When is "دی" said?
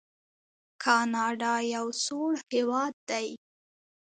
3.09-3.27